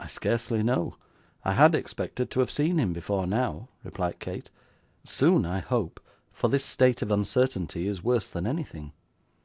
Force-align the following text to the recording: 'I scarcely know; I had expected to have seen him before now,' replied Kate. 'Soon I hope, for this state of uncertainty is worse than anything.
'I 0.00 0.08
scarcely 0.08 0.64
know; 0.64 0.96
I 1.44 1.52
had 1.52 1.76
expected 1.76 2.28
to 2.32 2.40
have 2.40 2.50
seen 2.50 2.76
him 2.78 2.92
before 2.92 3.24
now,' 3.24 3.68
replied 3.84 4.18
Kate. 4.18 4.50
'Soon 5.04 5.46
I 5.46 5.60
hope, 5.60 6.00
for 6.32 6.48
this 6.48 6.64
state 6.64 7.02
of 7.02 7.12
uncertainty 7.12 7.86
is 7.86 8.02
worse 8.02 8.28
than 8.28 8.48
anything. 8.48 8.94